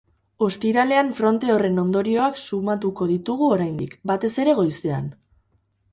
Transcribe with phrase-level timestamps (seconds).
[0.43, 5.13] Ostiralean fronte horren ondorioak sumatuko ditugu oraindik, batez ere goizean.